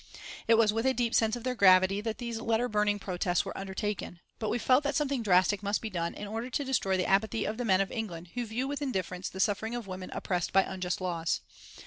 [0.47, 3.55] It was with a deep sense of their gravity that these letter burning protests were
[3.55, 7.05] undertaken, but we felt that something drastic must be done in order to destroy the
[7.05, 10.51] apathy of the men of England who view with indifference the suffering of women oppressed
[10.53, 11.41] by unjust laws.